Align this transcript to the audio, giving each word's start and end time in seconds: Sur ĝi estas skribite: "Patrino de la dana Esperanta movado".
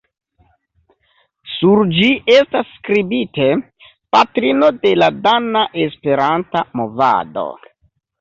Sur 1.55 1.81
ĝi 1.97 2.07
estas 2.35 2.71
skribite: 2.77 3.49
"Patrino 4.17 4.71
de 4.87 4.95
la 5.03 5.11
dana 5.27 5.63
Esperanta 5.85 6.65
movado". 6.83 7.45